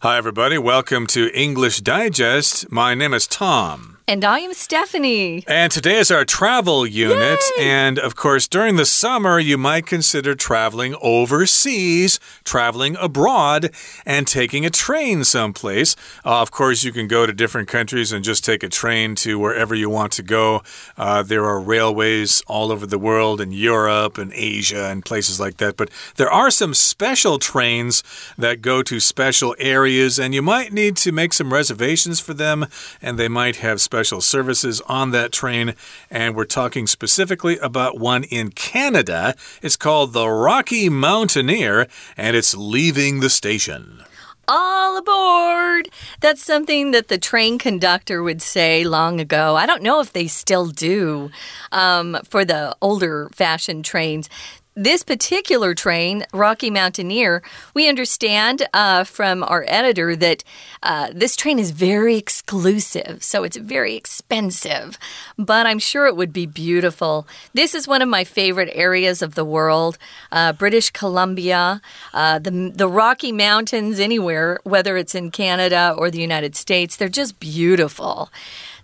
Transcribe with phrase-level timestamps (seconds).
[0.00, 0.58] Hi, everybody.
[0.58, 2.70] Welcome to English Digest.
[2.70, 3.97] My name is Tom.
[4.08, 5.44] And I am Stephanie.
[5.46, 7.40] And today is our travel unit.
[7.58, 7.68] Yay!
[7.68, 13.70] And of course, during the summer, you might consider traveling overseas, traveling abroad,
[14.06, 15.94] and taking a train someplace.
[16.24, 19.38] Uh, of course, you can go to different countries and just take a train to
[19.38, 20.62] wherever you want to go.
[20.96, 25.58] Uh, there are railways all over the world in Europe and Asia and places like
[25.58, 25.76] that.
[25.76, 28.02] But there are some special trains
[28.38, 32.68] that go to special areas, and you might need to make some reservations for them,
[33.02, 35.74] and they might have special special services on that train.
[36.08, 39.34] And we're talking specifically about one in Canada.
[39.60, 44.04] It's called the Rocky Mountaineer, and it's leaving the station
[44.46, 45.90] all aboard.
[46.20, 49.56] That's something that the train conductor would say long ago.
[49.56, 51.30] I don't know if they still do
[51.70, 54.30] um, for the older fashioned trains
[54.78, 57.42] this particular train, Rocky Mountaineer,
[57.74, 60.44] we understand uh, from our editor that
[60.84, 64.96] uh, this train is very exclusive, so it's very expensive,
[65.36, 67.26] but I'm sure it would be beautiful.
[67.52, 69.98] This is one of my favorite areas of the world
[70.30, 71.82] uh, British Columbia,
[72.14, 77.08] uh, the, the Rocky Mountains, anywhere, whether it's in Canada or the United States, they're
[77.08, 78.30] just beautiful.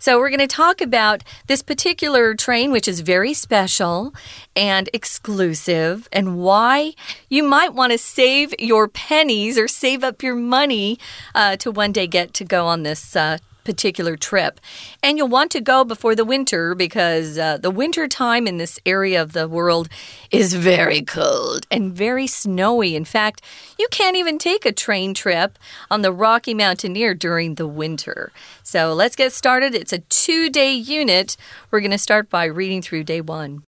[0.05, 4.13] So, we're going to talk about this particular train, which is very special
[4.55, 6.93] and exclusive, and why
[7.31, 10.99] you might want to save your pennies or save up your money
[11.35, 14.61] uh, to one day get to go on this uh, particular trip.
[15.03, 18.79] And you'll want to go before the winter because uh, the winter time in this
[18.87, 19.89] area of the world
[20.31, 22.95] is very cold and very snowy.
[22.95, 23.43] In fact,
[23.79, 25.59] you can't even take a train trip
[25.91, 28.33] on the Rocky Mountaineer during the winter.
[28.63, 29.75] So let's get started.
[29.75, 31.37] It's a two day unit.
[31.71, 33.65] We're going to start by reading through day one.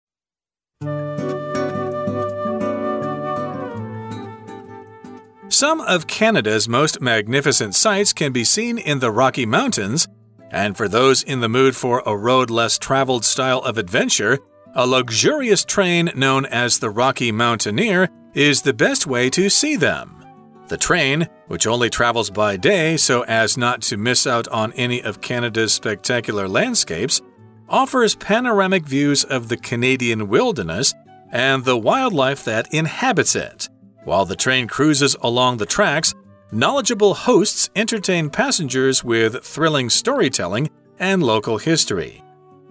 [5.52, 10.07] Some of Canada's most magnificent sights can be seen in the Rocky Mountains,
[10.49, 14.39] and for those in the mood for a road less traveled style of adventure,
[14.75, 20.25] a luxurious train known as the Rocky Mountaineer is the best way to see them.
[20.69, 25.03] The train, which only travels by day so as not to miss out on any
[25.03, 27.22] of Canada's spectacular landscapes,
[27.67, 30.94] offers panoramic views of the Canadian wilderness
[31.29, 33.67] and the wildlife that inhabits it.
[34.03, 36.13] While the train cruises along the tracks,
[36.51, 40.69] knowledgeable hosts entertain passengers with thrilling storytelling
[41.00, 42.23] and local history.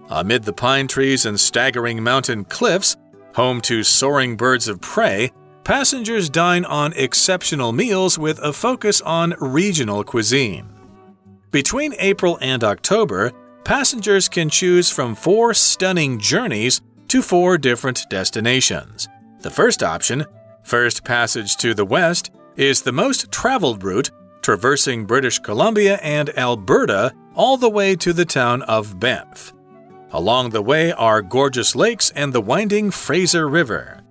[0.09, 2.97] Amid the pine trees and staggering mountain cliffs,
[3.35, 5.31] home to soaring birds of prey,
[5.63, 10.67] passengers dine on exceptional meals with a focus on regional cuisine.
[11.51, 13.31] Between April and October,
[13.63, 19.07] passengers can choose from four stunning journeys to four different destinations.
[19.41, 20.25] The first option,
[20.63, 24.11] First Passage to the West is the most traveled route,
[24.41, 29.53] traversing British Columbia and Alberta all the way to the town of Banff.
[30.11, 34.01] Along the way are gorgeous lakes and the winding Fraser River.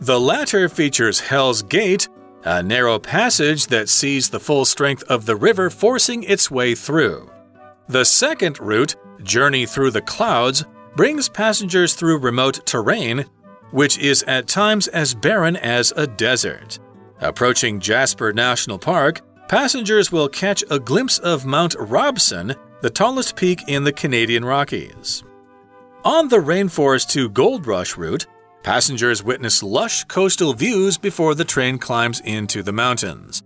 [0.00, 2.08] The latter features Hell's Gate,
[2.44, 7.30] a narrow passage that sees the full strength of the river forcing its way through.
[7.88, 10.64] The second route, Journey Through the Clouds,
[10.96, 13.26] brings passengers through remote terrain
[13.70, 16.78] which is at times as barren as a desert.
[17.20, 23.62] Approaching Jasper National Park, passengers will catch a glimpse of Mount Robson, the tallest peak
[23.68, 25.22] in the Canadian Rockies.
[26.04, 28.26] On the Rainforest to Gold Rush route,
[28.62, 33.42] passengers witness lush coastal views before the train climbs into the mountains.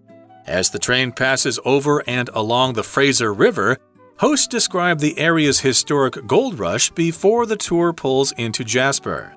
[0.47, 3.79] As the train passes over and along the Fraser River,
[4.19, 9.35] hosts describe the area's historic gold rush before the tour pulls into Jasper.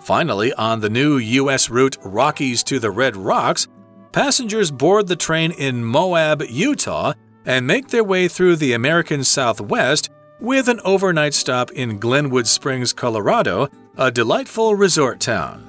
[0.00, 1.70] Finally, on the new U.S.
[1.70, 3.66] route Rockies to the Red Rocks,
[4.12, 7.12] passengers board the train in Moab, Utah,
[7.44, 10.10] and make their way through the American Southwest
[10.40, 15.67] with an overnight stop in Glenwood Springs, Colorado, a delightful resort town.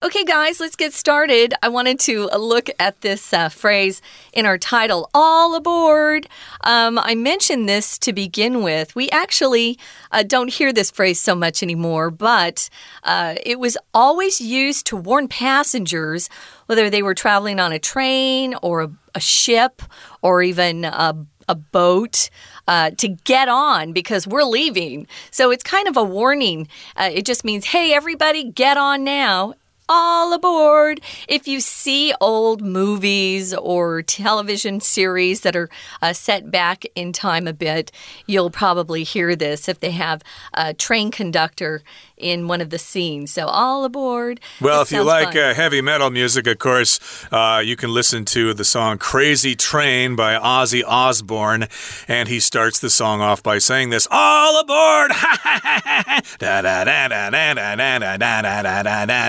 [0.00, 1.54] Okay, guys, let's get started.
[1.60, 4.00] I wanted to uh, look at this uh, phrase
[4.32, 6.28] in our title, All Aboard.
[6.60, 8.94] Um, I mentioned this to begin with.
[8.94, 9.76] We actually
[10.12, 12.70] uh, don't hear this phrase so much anymore, but
[13.02, 16.30] uh, it was always used to warn passengers,
[16.66, 19.82] whether they were traveling on a train or a, a ship
[20.22, 22.30] or even a, a boat.
[22.68, 25.06] Uh, to get on because we're leaving.
[25.30, 26.68] So it's kind of a warning.
[26.94, 29.54] Uh, it just means, hey, everybody, get on now
[29.88, 31.00] all aboard.
[31.28, 35.70] If you see old movies or television series that are
[36.02, 37.90] uh, set back in time a bit,
[38.26, 41.82] you'll probably hear this if they have a train conductor
[42.20, 43.32] in one of the scenes.
[43.32, 44.40] So, all aboard.
[44.60, 47.00] Well, if you like uh, heavy metal music, of course,
[47.32, 51.68] uh, you can listen to the song Crazy Train by Ozzy Osbourne.
[52.06, 55.12] And he starts the song off by saying this All aboard!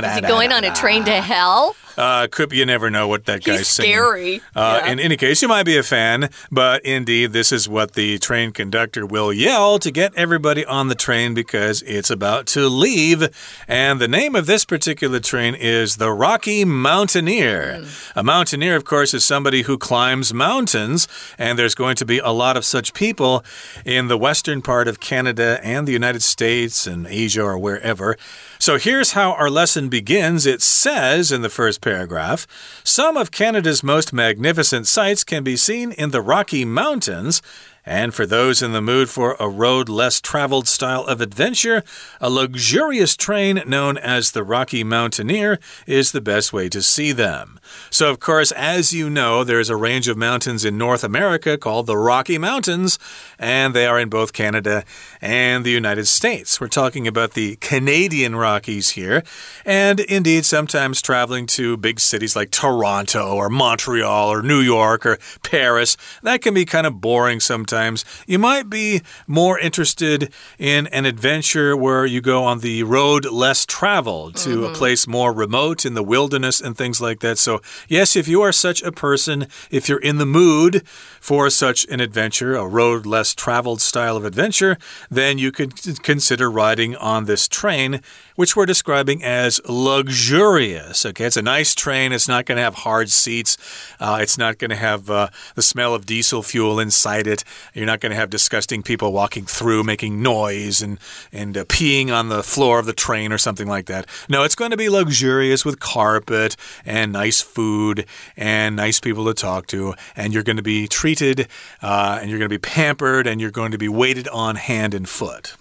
[0.06, 1.76] Is he going on a train to hell?
[2.00, 3.92] Uh, could you never know what that guy's He's singing.
[3.92, 4.42] scary.
[4.56, 4.92] Uh, Yeah.
[4.92, 8.52] In any case, you might be a fan, but indeed, this is what the train
[8.52, 13.28] conductor will yell to get everybody on the train because it's about to leave.
[13.68, 17.84] And the name of this particular train is the Rocky Mountaineer.
[18.16, 21.08] A mountaineer, of course, is somebody who climbs mountains,
[21.38, 23.44] and there's going to be a lot of such people
[23.84, 28.16] in the western part of Canada and the United States and Asia or wherever.
[28.62, 30.46] So here's how our lesson begins.
[30.46, 32.46] It says in the first paragraph
[32.84, 37.42] Some of Canada's most magnificent sights can be seen in the Rocky Mountains.
[37.86, 41.84] And for those in the mood for a road less traveled style of adventure,
[42.20, 45.58] a luxurious train known as the Rocky Mountaineer
[45.88, 47.59] is the best way to see them.
[47.90, 51.88] So, of course, as you know, there's a range of mountains in North America called
[51.88, 53.00] the Rocky Mountains,
[53.38, 54.84] and they are in both Canada
[55.22, 56.60] and the United States.
[56.62, 59.24] We're talking about the Canadian Rockies here,
[59.66, 65.18] and indeed, sometimes traveling to big cities like Toronto or Montreal or New York or
[65.44, 68.06] Paris, that can be kind of boring sometimes.
[68.28, 73.66] You might be more interested in an adventure where you go on the road less
[73.66, 74.76] traveled to a mm-hmm.
[74.76, 77.38] place more remote in the wilderness and things like that.
[77.38, 80.88] So, yes, if you are such a person, if you're in the mood
[81.20, 84.78] for such an adventure, a road less traveled style of adventure,
[85.10, 88.02] then you could consider riding on this train,
[88.40, 91.06] which we're describing as luxurious.
[91.06, 92.14] Okay, it's a nice train.
[92.14, 93.58] It's not going to have hard seats.
[94.00, 97.44] Uh, it's not going to have uh, the smell of diesel fuel inside it.
[97.74, 101.00] You're not going to have disgusting people walking through, making noise and
[101.34, 104.08] and uh, peeing on the floor of the train or something like that.
[104.30, 106.56] No, it's going to be luxurious with carpet
[106.86, 108.06] and nice food
[108.38, 111.50] and nice people to talk to, and you're going to be treated
[111.82, 114.94] uh, and you're going to be pampered and you're going to be waited on hand
[114.94, 115.58] and foot.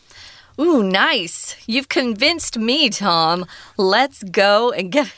[0.61, 1.55] Ooh, nice.
[1.69, 3.47] You've convinced me, Tom.
[3.77, 5.13] Let's go and get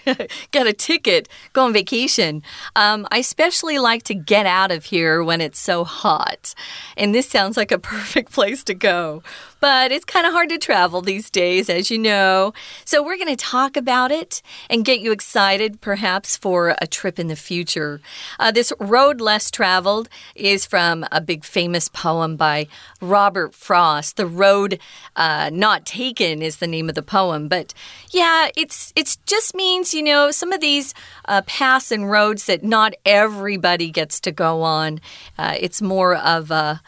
[0.51, 2.43] get a ticket, go on vacation.
[2.77, 6.55] Um, I especially like to get out of here when it's so hot.
[6.97, 9.23] And this sounds like a perfect place to go.
[9.61, 12.53] But it's kind of hard to travel these days, as you know.
[12.85, 17.19] So we're going to talk about it and get you excited, perhaps, for a trip
[17.19, 18.01] in the future.
[18.39, 22.67] Uh, this road less traveled is from a big famous poem by
[23.01, 24.17] Robert Frost.
[24.17, 24.81] The road
[25.15, 27.49] uh, not taken is the name of the poem.
[27.49, 27.75] But
[28.11, 30.95] yeah, it's it's just means you know some of these
[31.27, 35.01] uh, paths and roads that not everybody gets to go on.
[35.39, 36.81] Uh, it's more of a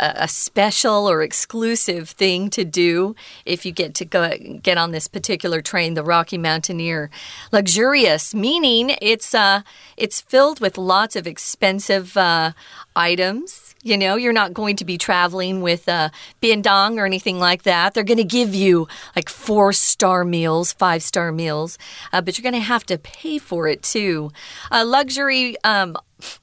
[0.00, 3.14] a special or exclusive thing to do
[3.44, 4.30] if you get to go
[4.62, 7.10] get on this particular train, the Rocky Mountaineer.
[7.52, 9.62] Luxurious, meaning it's uh
[9.96, 12.52] it's filled with lots of expensive uh,
[12.96, 13.74] items.
[13.82, 16.10] You know, you're not going to be traveling with a
[16.40, 17.94] bindong or anything like that.
[17.94, 21.78] They're going to give you like four star meals, five star meals,
[22.12, 24.30] uh, but you're going to have to pay for it too.
[24.70, 25.96] Uh, luxury um,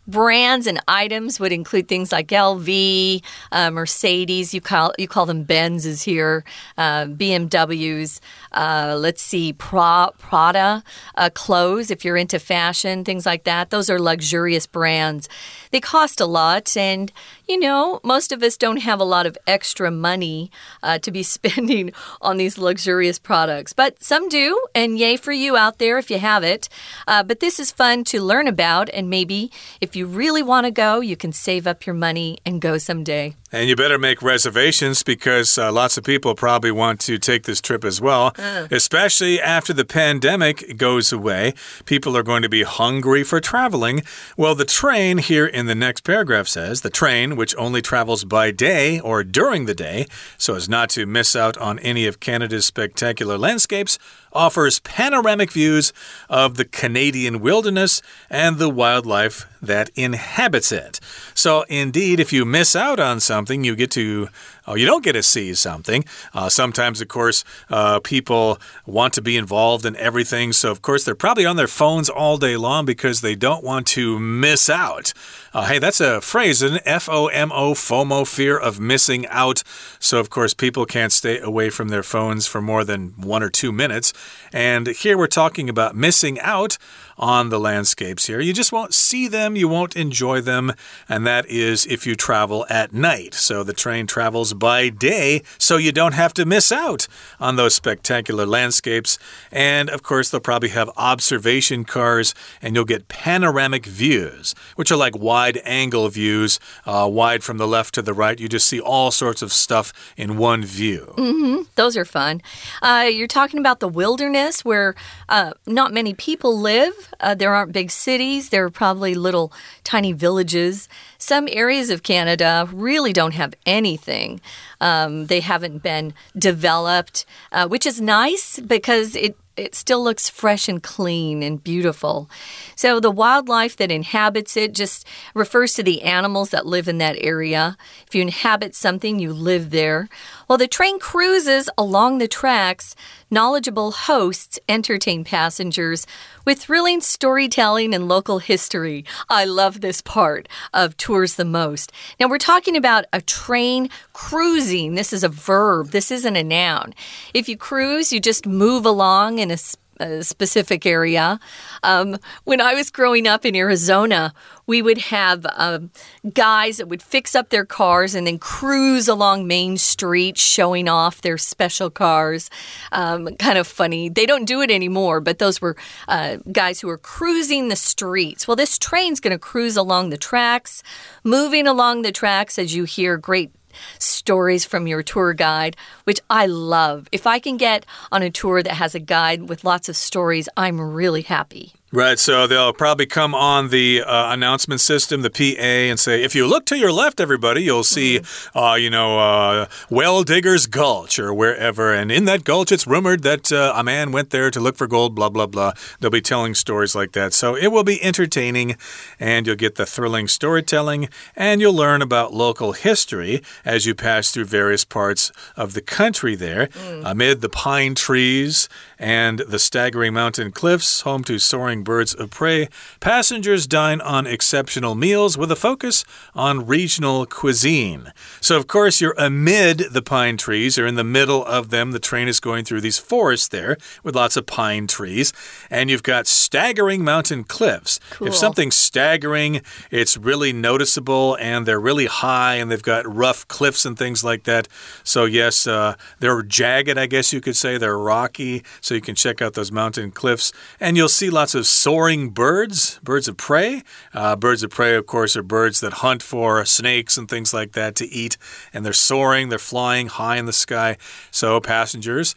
[0.07, 3.21] brands and items would include things like LV,
[3.51, 4.53] uh, Mercedes.
[4.53, 6.43] You call you call them Benzes here,
[6.77, 8.19] uh, BMWs.
[8.51, 10.83] Uh, let's see, Pra, Prada
[11.15, 11.91] uh, clothes.
[11.91, 13.69] If you're into fashion, things like that.
[13.69, 15.29] Those are luxurious brands.
[15.71, 17.11] They cost a lot, and
[17.47, 20.51] you know most of us don't have a lot of extra money
[20.81, 25.55] uh, to be spending on these luxurious products, but some do, and yay for you
[25.57, 26.69] out there if you have it.
[27.07, 29.51] Uh, but this is fun to learn about, and maybe
[29.81, 33.35] if you really want to go, you can save up your money and go someday.
[33.49, 37.61] And you better make reservations because uh, lots of people probably want to take this
[37.61, 38.33] trip as well.
[38.69, 41.53] Especially after the pandemic goes away.
[41.85, 44.01] People are going to be hungry for traveling.
[44.35, 48.51] Well, the train here in the next paragraph says the train, which only travels by
[48.51, 52.65] day or during the day, so as not to miss out on any of Canada's
[52.65, 53.97] spectacular landscapes,
[54.33, 55.93] offers panoramic views
[56.29, 60.99] of the Canadian wilderness and the wildlife that inhabits it.
[61.33, 64.29] So, indeed, if you miss out on something, you get to.
[64.65, 66.03] Oh, you don't get to see something.
[66.33, 70.51] Uh, sometimes, of course, uh, people want to be involved in everything.
[70.51, 73.87] So, of course, they're probably on their phones all day long because they don't want
[73.87, 75.13] to miss out.
[75.53, 79.63] Uh, hey, that's a phrase, an F O M O, FOMO, fear of missing out.
[79.99, 83.49] So, of course, people can't stay away from their phones for more than one or
[83.49, 84.11] two minutes.
[84.51, 86.77] And here we're talking about missing out
[87.17, 88.39] on the landscapes here.
[88.39, 90.73] You just won't see them, you won't enjoy them,
[91.09, 93.33] and that is if you travel at night.
[93.33, 97.07] So the train travels by day, so you don't have to miss out
[97.39, 99.17] on those spectacular landscapes.
[99.51, 104.97] And of course, they'll probably have observation cars, and you'll get panoramic views, which are
[104.97, 108.39] like wide angle views, uh, wide from the left to the right.
[108.39, 111.13] You just see all sorts of stuff in one view.
[111.17, 111.65] Mm -hmm.
[111.75, 112.41] Those are fun.
[112.81, 114.93] Uh, you're talking about the wilderness where
[115.29, 117.06] uh, not many people live.
[117.19, 118.49] Uh, there aren't big cities.
[118.49, 119.51] There are probably little
[119.83, 120.87] tiny villages.
[121.17, 124.41] Some areas of Canada really don't have anything.
[124.79, 130.69] Um, they haven't been developed, uh, which is nice because it it still looks fresh
[130.69, 132.29] and clean and beautiful.
[132.75, 137.17] So the wildlife that inhabits it just refers to the animals that live in that
[137.19, 137.75] area.
[138.05, 140.09] If you inhabit something, you live there.
[140.47, 142.95] While the train cruises along the tracks,
[143.29, 146.07] knowledgeable hosts entertain passengers
[146.45, 149.03] with thrilling storytelling and local history.
[149.29, 151.91] I love this part of tours the most.
[152.17, 154.95] Now, we're talking about a train cruising.
[154.95, 156.93] This is a verb, this isn't a noun.
[157.33, 159.57] If you cruise, you just move along in a
[159.99, 161.39] a specific area.
[161.83, 164.33] Um, when I was growing up in Arizona,
[164.65, 165.91] we would have um,
[166.33, 171.21] guys that would fix up their cars and then cruise along Main Street showing off
[171.21, 172.49] their special cars.
[172.91, 174.09] Um, kind of funny.
[174.09, 175.77] They don't do it anymore, but those were
[176.07, 178.47] uh, guys who were cruising the streets.
[178.47, 180.83] Well, this train's going to cruise along the tracks,
[181.23, 183.51] moving along the tracks as you hear great
[183.99, 187.07] stories from your tour guide, which I love.
[187.11, 190.49] If I can get on a tour that has a guide with lots of stories,
[190.57, 191.76] I'm really happy.
[191.89, 196.35] Right, so they'll probably come on the uh, announcement system, the PA, and say, if
[196.35, 198.73] you look to your left, everybody, you'll see, mm -hmm.
[198.73, 201.93] uh, you know, uh, Well Digger's Gulch or wherever.
[201.93, 204.87] And in that gulch, it's rumored that uh, a man went there to look for
[204.87, 205.71] gold, blah, blah, blah.
[205.99, 207.33] They'll be telling stories like that.
[207.33, 208.75] So it will be entertaining,
[209.19, 214.31] and you'll get the thrilling storytelling, and you'll learn about local history as you pass
[214.31, 217.01] through various parts of the country there, mm.
[217.05, 218.67] amid the pine trees
[218.99, 224.95] and the staggering mountain cliffs, home to soaring birds of prey, passengers dine on exceptional
[224.95, 228.11] meals with a focus on regional cuisine.
[228.41, 231.91] So, of course, you're amid the pine trees, or in the middle of them.
[231.91, 235.33] The train is going through these forests there with lots of pine trees,
[235.69, 237.99] and you've got staggering mountain cliffs.
[238.11, 238.27] Cool.
[238.27, 239.61] If something's staggering,
[239.91, 244.43] it's really noticeable, and they're really high, and they've got rough cliffs and things like
[244.43, 244.67] that.
[245.03, 247.77] So, yes, uh, they're jagged, I guess you could say.
[247.77, 250.51] They're rocky so you can check out those mountain cliffs.
[250.79, 253.83] And you'll see lots of soaring birds, birds of prey.
[254.13, 257.73] Uh, birds of prey, of course, are birds that hunt for snakes and things like
[257.73, 258.37] that to eat.
[258.73, 260.97] And they're soaring, they're flying high in the sky.
[261.31, 262.33] So, passengers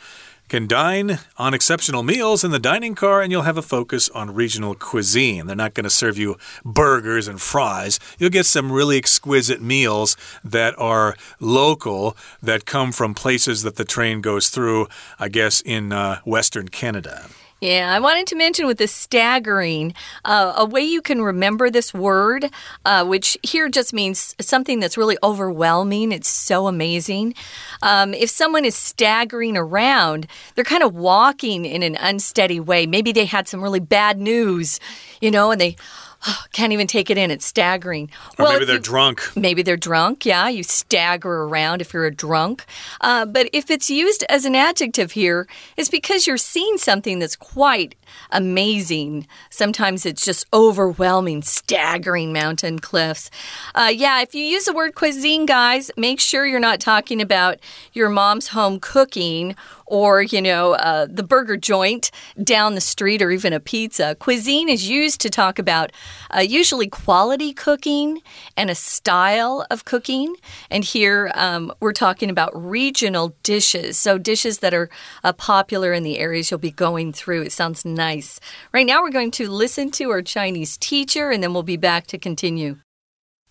[0.51, 4.35] can dine on exceptional meals in the dining car and you'll have a focus on
[4.35, 5.47] regional cuisine.
[5.47, 8.01] They're not going to serve you burgers and fries.
[8.19, 13.85] You'll get some really exquisite meals that are local, that come from places that the
[13.85, 14.89] train goes through,
[15.21, 17.29] I guess, in uh, Western Canada.
[17.61, 19.93] Yeah, I wanted to mention with the staggering,
[20.25, 22.49] uh, a way you can remember this word,
[22.87, 26.11] uh, which here just means something that's really overwhelming.
[26.11, 27.35] It's so amazing.
[27.83, 32.87] Um, if someone is staggering around, they're kind of walking in an unsteady way.
[32.87, 34.81] Maybe they had some really bad news,
[35.21, 35.77] you know, and they
[36.53, 37.31] can't even take it in.
[37.31, 38.11] It's staggering.
[38.39, 39.23] Or well, maybe they're you, drunk.
[39.37, 40.27] Maybe they're drunk.
[40.27, 42.65] Yeah, you stagger around if you're a drunk.
[43.01, 45.47] Uh, but if it's used as an adjective here,
[45.77, 47.95] it's because you're seeing something that's quite
[48.31, 49.27] amazing.
[49.51, 53.31] Sometimes it's just overwhelming, staggering mountain cliffs.
[53.75, 57.59] Uh, yeah, if you use the word cuisine, guys, make sure you're not talking about
[57.93, 59.57] your mom's home cooking
[59.91, 62.13] or, you know, uh, the burger joint
[62.43, 64.15] down the street or even a pizza.
[64.15, 65.91] Cuisine is used to talk about
[66.35, 68.23] uh, usually quality cooking
[68.57, 70.37] and a style of cooking.
[70.71, 73.99] And here um, we're talking about regional dishes.
[73.99, 74.89] So, dishes that are
[75.25, 77.43] uh, popular in the areas you'll be going through.
[77.43, 78.38] It sounds nice.
[78.72, 82.06] Right now, we're going to listen to our Chinese teacher and then we'll be back
[82.08, 82.78] to continue.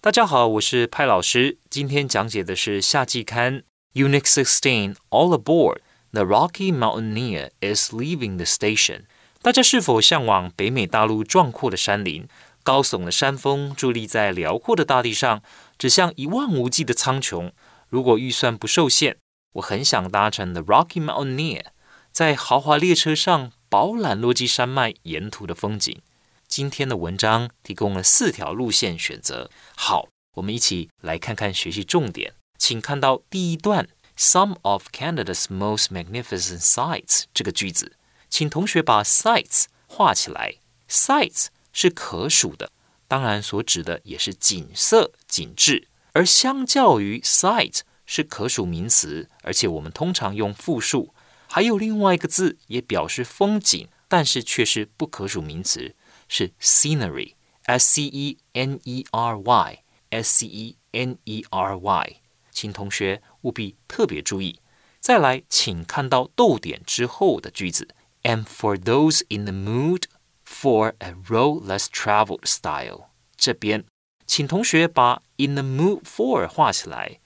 [0.00, 1.59] 大家好，我是派老师。
[1.69, 3.62] 今天讲解的是夏季刊
[3.95, 9.07] Unit Sixteen All Aboard。The Rocky Mountaineer is leaving the station。
[9.43, 12.29] 大家是否向往北美大陆壮阔的山林？
[12.62, 15.43] 高耸的山峰伫立在辽阔的大地上，
[15.76, 17.50] 指向一望无际的苍穹。
[17.88, 19.17] 如果预算不受限，
[19.55, 21.64] 我很想搭乘 The Rocky Mountaineer，
[22.11, 26.02] 在豪华列车上 饱览落基山脉沿途的风景。
[26.48, 29.52] 今天的文章提供了四条路线选择。
[29.76, 32.34] 好，我们一起来看看学习重点。
[32.58, 33.88] 请看到第一段。
[34.18, 37.96] Some of Canada's most magnificent sights 这个句子，
[38.30, 40.56] 请同学把 sights 画起来。
[40.90, 42.70] sights 是可数的，
[43.08, 45.88] 当然所指的也是景色、景致。
[46.12, 51.14] 而相较于 sight 是可数名词，而且我们通常用复数。
[51.51, 55.96] 还有另外一个字也表示风景，但是却是不可数名词，
[56.27, 62.18] 是 scenery，s c e n e r y，s c e n e r y，
[62.51, 64.60] 请同学务必特别注意。
[65.00, 67.88] 再来，请看到逗点之后的句子
[68.22, 70.03] ，and for those in the mood
[70.46, 73.86] for a road less traveled style，这边，
[74.27, 77.20] 请同学把 in the mood for 画起来。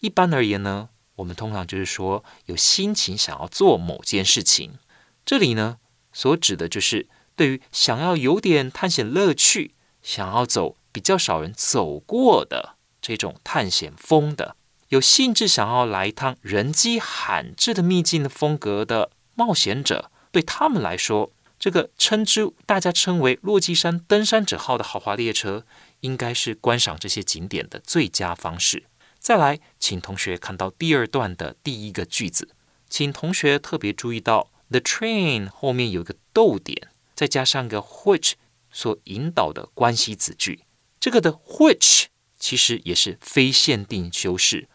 [0.00, 0.88] 一般而言呢？
[1.16, 4.78] 我们通常就是说有心情想要做某件事情，
[5.24, 5.78] 这里呢
[6.12, 14.56] 所指的就是对于想要有点探险乐趣，想要走比较少人走过的这种探险风的，
[14.88, 25.64] 有兴致想要来一趟人迹罕至的秘境的风格的冒险者，对他们来说，这个称之大家称为落基山登山者号的豪华列车，
[26.00, 28.84] 应该是观赏这些景点的最佳方式。
[29.26, 32.54] 再来，请同学看到第二段的第一个句子，
[32.88, 38.34] 请同学特别注意到 the train 后面有一个逗点，再加上个 which
[38.70, 40.60] 所引导的关系子句。
[41.00, 42.04] 这个的 which
[42.38, 44.68] 其实也是非限定修饰。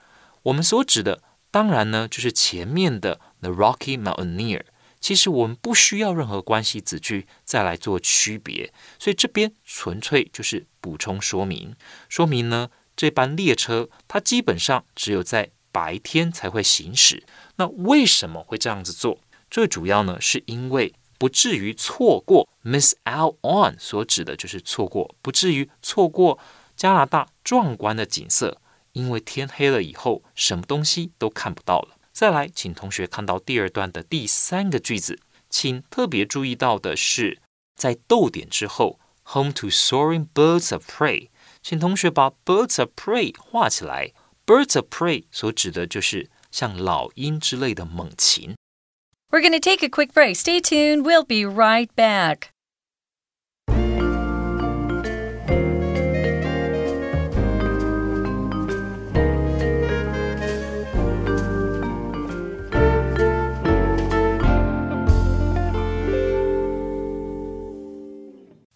[0.43, 4.63] 我们所指的，当然呢就是前面的 the Rocky Mountaineer。
[4.99, 11.73] 其实我们不需要任何关系子句再来做区别，所以这边纯粹就是补充说明，
[12.09, 12.69] 说明呢。
[13.01, 17.23] 这班列车它基本上只有在白天才会行驶。
[17.55, 19.17] 那为什么会这样子做？
[19.49, 26.37] 最主要呢，是因为不至于错过 miss out on 所指的就是错过，不至于错过
[26.75, 28.61] 加拿大壮观的景色。
[28.91, 31.97] 因为天黑了以后，什么东西都看不到了。
[32.11, 37.39] 再来，请同学看到第二段的第三个句子，请特别注意到的是，
[37.75, 41.29] 在逗点之后，home to soaring birds of prey。
[41.62, 44.12] 请同学把 birds of prey 画起来。
[44.46, 48.54] birds of prey 所指的就是像老鹰之类的猛禽。
[49.30, 50.36] We're going to take a quick break.
[50.36, 51.02] Stay tuned.
[51.02, 52.50] We'll be right back.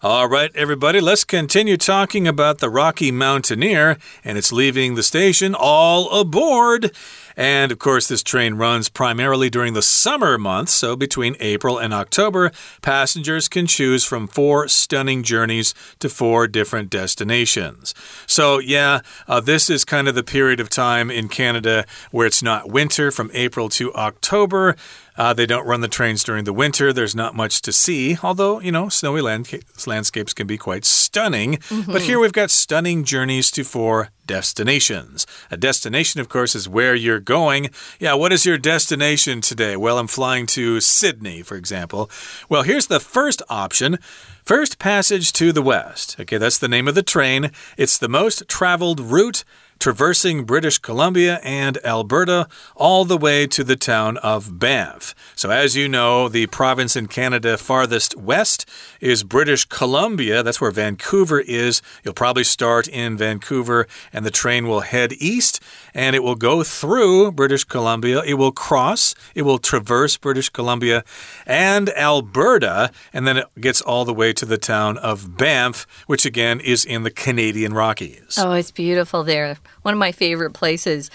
[0.08, 5.52] All right, everybody, let's continue talking about the Rocky Mountaineer, and it's leaving the station.
[5.52, 6.92] All aboard!
[7.36, 11.92] And of course, this train runs primarily during the summer months, so between April and
[11.92, 17.94] October, passengers can choose from four stunning journeys to four different destinations.
[18.26, 22.42] So, yeah, uh, this is kind of the period of time in Canada where it's
[22.42, 24.76] not winter from April to October.
[25.18, 26.92] Uh, they don't run the trains during the winter.
[26.92, 29.48] There's not much to see, although, you know, snowy land
[29.86, 31.58] landscapes can be quite stunning.
[31.70, 31.92] Mm -hmm.
[31.92, 35.26] But here we've got stunning journeys to four destinations.
[35.50, 37.70] A destination, of course, is where you're going.
[37.98, 39.76] Yeah, what is your destination today?
[39.76, 42.10] Well, I'm flying to Sydney, for example.
[42.48, 43.98] Well, here's the first option.
[44.44, 46.20] First Passage to the West.
[46.20, 47.50] Okay, that's the name of the train.
[47.76, 49.44] It's the most traveled route
[49.78, 55.14] traversing British Columbia and Alberta all the way to the town of Banff.
[55.34, 58.68] So, as you know, the province in Canada farthest west
[59.00, 60.42] is British Columbia.
[60.42, 61.82] That's where Vancouver is.
[62.02, 65.60] You'll probably start in Vancouver, and the train will head east
[65.96, 68.22] and it will go through British Columbia.
[68.22, 71.02] It will cross, it will traverse British Columbia
[71.46, 76.26] and Alberta, and then it gets all the way to the town of Banff, which
[76.26, 78.38] again is in the Canadian Rockies.
[78.38, 81.10] Oh, it's beautiful there one of my favorite places.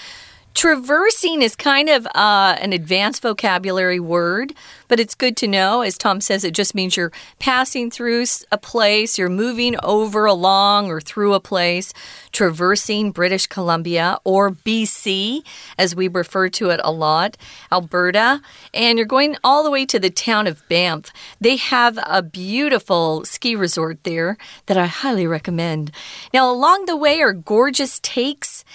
[0.54, 4.54] Traversing is kind of uh, an advanced vocabulary word,
[4.90, 5.82] but it's good to know.
[5.82, 10.92] As Tom says, it just means you're passing through a place, you're moving over, along,
[10.92, 11.94] or through a place,
[12.34, 15.42] traversing British Columbia or BC,
[15.78, 17.38] as we refer to it a lot,
[17.72, 18.42] Alberta,
[18.74, 21.14] and you're going all the way to the town of Banff.
[21.40, 25.92] They have a beautiful ski resort there that I highly recommend.
[26.34, 28.66] Now, along the way are gorgeous takes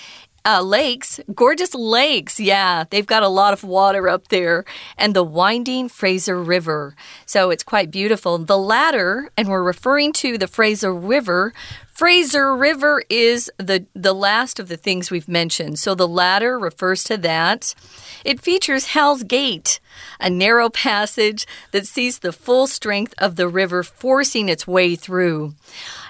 [0.46, 2.38] uh, lakes, gorgeous lakes.
[2.38, 4.64] Yeah, they've got a lot of water up there,
[4.96, 6.94] and the winding Fraser River.
[7.26, 8.38] So it's quite beautiful.
[8.38, 11.52] The latter, and we're referring to the Fraser River.
[11.92, 15.78] Fraser River is the, the last of the things we've mentioned.
[15.78, 17.74] So the latter refers to that.
[18.22, 19.80] It features Hell's Gate,
[20.20, 25.54] a narrow passage that sees the full strength of the river forcing its way through.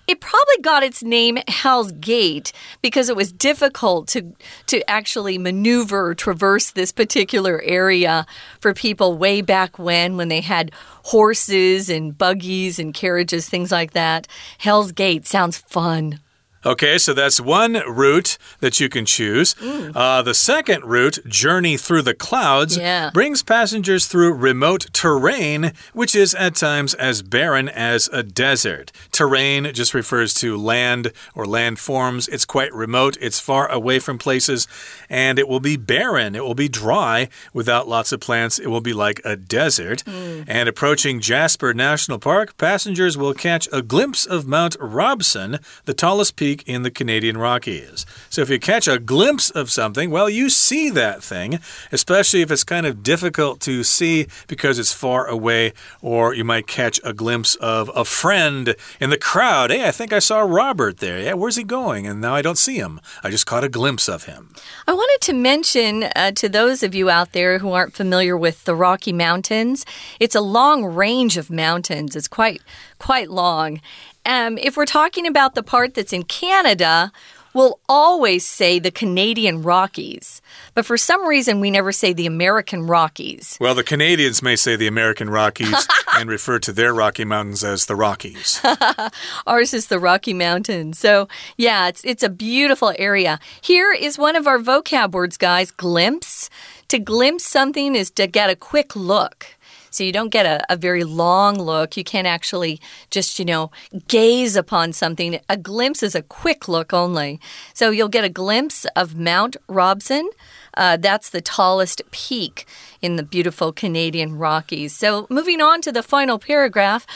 [0.06, 4.34] It probably got its name Hell's Gate because it was difficult to
[4.66, 8.26] to actually maneuver or traverse this particular area
[8.60, 10.70] for people way back when when they had
[11.04, 14.28] horses and buggies and carriages things like that.
[14.58, 16.20] Hell's Gate sounds fun.
[16.66, 19.54] Okay, so that's one route that you can choose.
[19.54, 19.92] Mm.
[19.94, 23.10] Uh, the second route, Journey Through the Clouds, yeah.
[23.10, 28.90] brings passengers through remote terrain, which is at times as barren as a desert.
[29.12, 32.28] Terrain just refers to land or landforms.
[32.28, 34.66] It's quite remote, it's far away from places,
[35.08, 36.34] and it will be barren.
[36.34, 38.58] It will be dry without lots of plants.
[38.58, 40.02] It will be like a desert.
[40.04, 40.46] Mm.
[40.48, 46.34] And approaching Jasper National Park, passengers will catch a glimpse of Mount Robson, the tallest
[46.34, 48.06] peak in the Canadian Rockies.
[48.30, 51.58] So if you catch a glimpse of something, well, you see that thing,
[51.92, 56.66] especially if it's kind of difficult to see because it's far away, or you might
[56.66, 59.70] catch a glimpse of a friend in the crowd.
[59.70, 61.20] Hey, I think I saw Robert there.
[61.20, 62.06] Yeah, where's he going?
[62.06, 63.00] And now I don't see him.
[63.22, 64.54] I just caught a glimpse of him.
[64.86, 68.64] I wanted to mention uh, to those of you out there who aren't familiar with
[68.64, 69.84] the Rocky Mountains,
[70.20, 72.16] it's a long range of mountains.
[72.16, 72.62] It's quite
[72.98, 73.80] quite long.
[74.26, 77.12] Um, if we're talking about the part that's in Canada,
[77.54, 80.42] we'll always say the Canadian Rockies.
[80.74, 83.56] But for some reason, we never say the American Rockies.
[83.60, 87.86] Well, the Canadians may say the American Rockies and refer to their Rocky Mountains as
[87.86, 88.60] the Rockies.
[89.46, 90.98] Ours is the Rocky Mountains.
[90.98, 93.38] So, yeah, it's, it's a beautiful area.
[93.62, 96.50] Here is one of our vocab words, guys glimpse.
[96.88, 99.55] To glimpse something is to get a quick look.
[99.96, 101.96] So you don't get a, a very long look.
[101.96, 102.80] You can't actually
[103.10, 103.70] just, you know,
[104.08, 105.40] gaze upon something.
[105.48, 107.40] A glimpse is a quick look only.
[107.72, 110.28] So you'll get a glimpse of Mount Robson.
[110.74, 112.66] Uh, that's the tallest peak
[113.00, 114.94] in the beautiful Canadian Rockies.
[114.94, 117.06] So moving on to the final paragraph.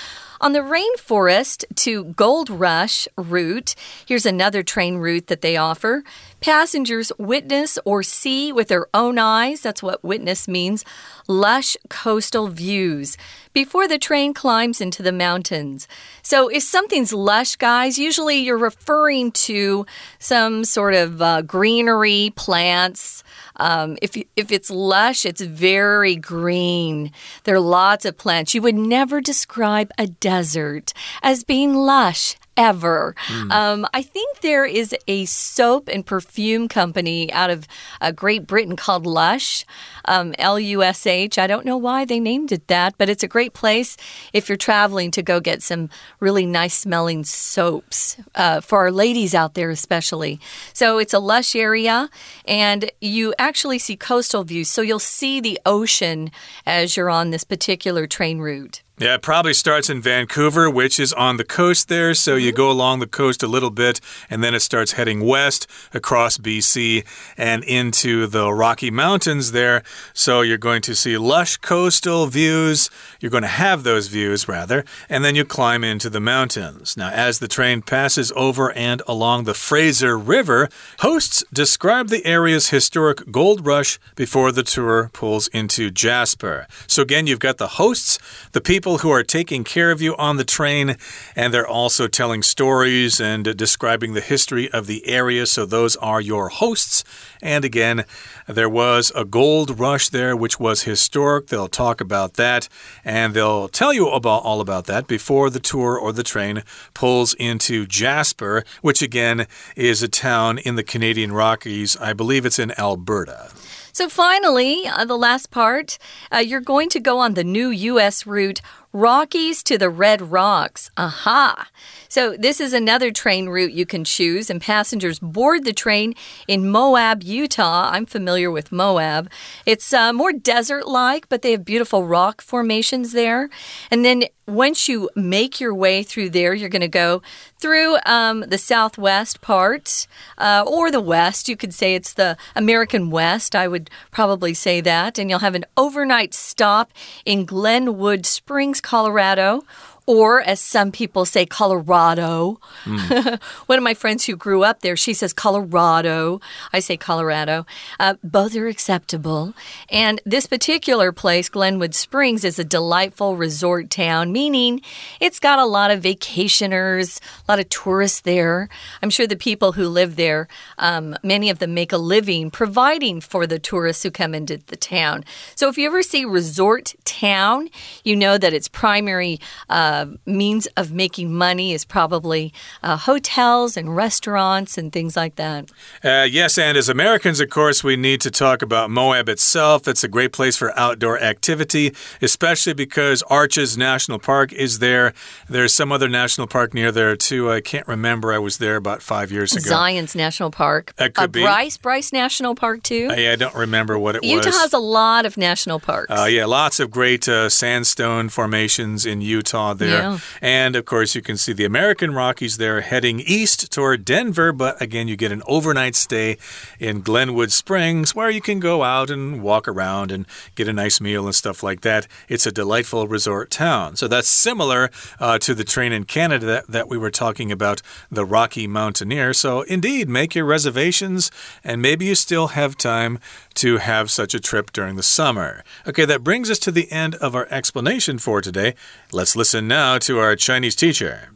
[0.41, 3.75] On the rainforest to Gold Rush route,
[4.07, 6.03] here's another train route that they offer.
[6.41, 10.85] Passengers witness or see with their own eyes, that's what witness means,
[11.29, 13.19] lush coastal views
[13.53, 15.87] before the train climbs into the mountains.
[16.23, 19.85] So, if something's lush, guys, usually you're referring to
[20.19, 23.23] some sort of uh, greenery, plants.
[23.57, 27.13] Um, if, if it's lush, it's very green.
[27.45, 28.55] There are lots of plants.
[28.55, 33.15] You would never describe a desert as being lush ever.
[33.29, 33.51] Mm.
[33.51, 37.67] Um, I think there is a soap and perfume company out of
[38.03, 39.65] uh, Great Britain called Lush,
[40.05, 41.39] um, L U S H.
[41.39, 43.97] I don't know why they named it that, but it's a great place
[44.33, 45.89] if you're traveling to go get some
[46.21, 50.39] really nice smelling soaps uh, for our ladies out there, especially.
[50.75, 52.11] So it's a lush area,
[52.45, 54.69] and you actually see coastal views.
[54.69, 56.31] So you'll see the ocean
[56.67, 58.83] as you're on this particular train route.
[59.01, 62.13] Yeah, it probably starts in Vancouver, which is on the coast there.
[62.13, 62.57] So you mm-hmm.
[62.57, 67.07] go along the coast a little bit, and then it starts heading west across BC
[67.39, 69.83] and into the Rocky Mountains there.
[70.13, 72.91] So you're going to see lush coastal views.
[73.21, 76.95] You're going to have those views, rather, and then you climb into the mountains.
[76.95, 82.69] Now, as the train passes over and along the Fraser River, hosts describe the area's
[82.69, 86.67] historic gold rush before the tour pulls into Jasper.
[86.87, 88.19] So again, you've got the hosts,
[88.53, 90.97] the people people who are taking care of you on the train,
[91.37, 95.47] and they're also telling stories and describing the history of the area.
[95.47, 97.05] So, those are your hosts.
[97.41, 98.05] And again,
[98.49, 101.47] there was a gold rush there, which was historic.
[101.47, 102.69] They'll talk about that
[103.05, 107.35] and they'll tell you about all about that before the tour or the train pulls
[107.35, 111.97] into Jasper, which again is a town in the Canadian Rockies.
[111.97, 113.53] I believe it's in Alberta.
[113.93, 115.99] So, finally, uh, the last part,
[116.33, 118.27] uh, you're going to go on the new U.S.
[118.27, 118.61] route
[118.93, 120.91] Rockies to the Red Rocks.
[120.97, 121.69] Aha!
[122.09, 126.15] So, this is another train route you can choose, and passengers board the train
[126.49, 127.89] in Moab, Utah.
[127.93, 129.31] I'm familiar with Moab.
[129.65, 133.49] It's uh, more desert like, but they have beautiful rock formations there.
[133.93, 137.23] And then once you make your way through there, you're going to go
[137.59, 140.07] through um, the southwest part
[140.39, 141.49] uh, or the west.
[141.49, 143.55] You could say it's the American West.
[143.55, 145.19] I would probably say that.
[145.19, 146.93] And you'll have an overnight stop
[147.25, 149.65] in Glenwood Springs, Colorado
[150.11, 152.59] or as some people say, Colorado.
[152.83, 153.41] Mm.
[153.67, 156.41] One of my friends who grew up there, she says Colorado.
[156.73, 157.65] I say Colorado.
[158.01, 159.55] Uh, both are acceptable.
[159.89, 164.81] And this particular place, Glenwood Springs, is a delightful resort town, meaning
[165.21, 168.69] it's got a lot of vacationers, a lot of tourists there.
[169.05, 173.21] I'm sure the people who live there, um, many of them make a living providing
[173.21, 175.25] for the tourists who come into the town.
[175.55, 177.69] So if you ever see resort town,
[178.03, 183.77] you know that its primary uh, uh, means of making money is probably uh, hotels
[183.77, 185.71] and restaurants and things like that.
[186.03, 189.87] Uh, yes, and as Americans, of course, we need to talk about Moab itself.
[189.87, 195.13] It's a great place for outdoor activity, especially because Arches National Park is there.
[195.49, 197.51] There's some other national park near there, too.
[197.51, 198.33] I can't remember.
[198.33, 199.69] I was there about five years ago.
[199.69, 200.95] Zion's National Park.
[200.97, 201.43] That could uh, be.
[201.43, 203.09] Bryce, Bryce National Park, too.
[203.11, 204.47] I, I don't remember what it Utah was.
[204.47, 206.11] Utah has a lot of national parks.
[206.11, 210.03] Uh, yeah, lots of great uh, sandstone formations in Utah there.
[210.03, 210.19] Yeah.
[210.41, 214.53] And of course, you can see the American Rockies there heading east toward Denver.
[214.53, 216.37] But again, you get an overnight stay
[216.79, 221.01] in Glenwood Springs where you can go out and walk around and get a nice
[221.01, 222.07] meal and stuff like that.
[222.29, 223.97] It's a delightful resort town.
[223.97, 227.83] So that's similar uh, to the train in Canada that, that we were talking about,
[228.11, 229.33] the Rocky Mountaineer.
[229.33, 231.31] So indeed, make your reservations
[231.65, 233.19] and maybe you still have time
[233.55, 235.65] to have such a trip during the summer.
[235.87, 238.75] Okay, that brings us to the end of our explanation for today.
[239.13, 241.30] Let's listen now to our Chinese teacher.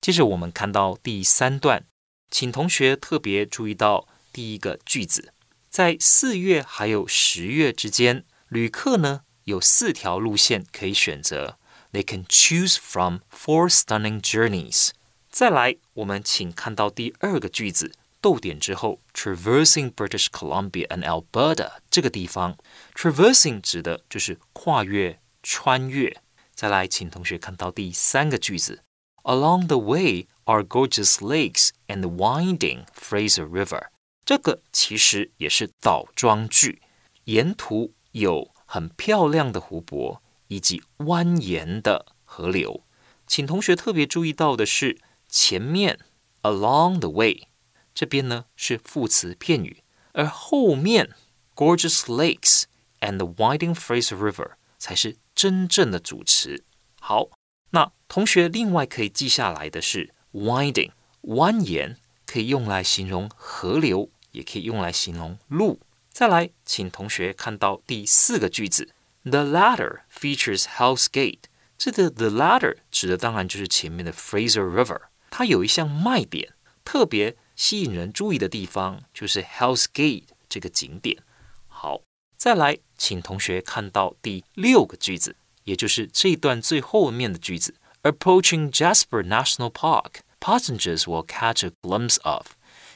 [0.00, 1.84] 接着我们看到第三段，
[2.30, 5.32] 请同学特别注意到第一个句子，
[5.70, 11.58] 在四月还有十月之间，旅客呢有四条路线可以选择，
[11.92, 14.90] They can choose from four stunning journeys。
[15.30, 22.56] 再来，我们请看到第二个句子，逗点之后，traversing British Columbia and Alberta 这个地方，
[22.94, 26.20] traversing 指的就是跨越、穿越。
[26.58, 28.82] 再来，请同学看到第三个句子。
[29.24, 33.88] Along the way are gorgeous lakes and the winding Fraser River。
[34.24, 36.82] 这个其实也是倒装句，
[37.24, 42.84] 沿途有很漂亮的湖泊以及蜿蜒的河流。
[43.26, 45.98] 请同学特别注意到的是，前面
[46.42, 47.48] along the way
[47.94, 49.82] 这边呢是副词片语，
[50.12, 51.10] 而后面
[51.54, 52.64] gorgeous lakes
[53.00, 56.65] and the winding Fraser River 才是 真正的主词。
[56.99, 57.29] 好。
[57.71, 65.79] 那同学另外可以记下来的是 winding 蜿蜒，可以用来形容河流，也可以用来形容路。
[66.11, 71.43] 再来，请同学看到第四个句子，The latter features Hell's Gate。
[71.77, 75.03] 这个 the latter 指的当然就是前面的 Fraser River。
[75.29, 81.21] 它有一项卖点，特别吸引人注意的地方就是 Hell's Gate 这个景点。
[81.67, 82.01] 好，
[82.35, 85.35] 再来，请同学看到第六个句子。
[85.63, 92.53] 也就是这一段最后面的句子，Approaching Jasper National Park, passengers will catch a glimpse of.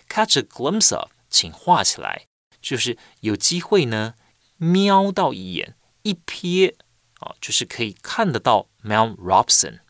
[0.10, 2.26] Catch a glimpse of，请画起来，
[2.62, 4.16] 就是有机会呢，
[4.58, 6.74] 瞄到一眼，一瞥
[7.20, 9.82] 啊，就是可以看得到 Mount Robson。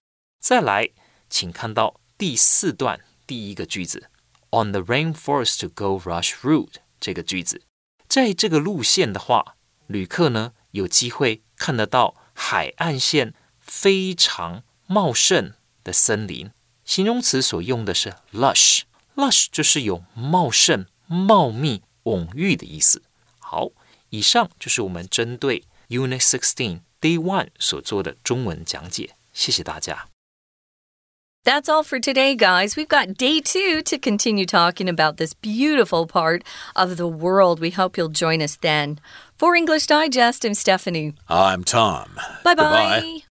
[0.42, 0.90] 再来，
[1.30, 4.10] 请看到第四段第一个句子
[4.50, 7.62] ，On the rainforest to go rush route 这个句子，
[8.10, 9.56] 在这个路线的话，
[9.93, 12.15] 旅客呢有机会看得到。
[12.41, 16.53] 海岸线非常茂盛的森林，
[16.85, 23.03] 形容词所用的是 lush，lush 就是有茂盛、茂密、蓊郁的意思。
[23.41, 23.71] 好，
[24.11, 30.07] 以上就是我们针对 Unit Sixteen Day One 所做的中文讲解，谢谢大家。
[31.45, 32.75] That's all for today, guys.
[32.77, 36.43] We've got day two to continue talking about this beautiful part
[36.75, 37.59] of the world.
[37.59, 38.99] We hope you'll join us then.
[39.44, 41.16] For English Digest, I'm Stephanie.
[41.28, 42.16] I'm Tom.
[42.46, 43.02] Bye Goodbye.
[43.02, 43.33] bye.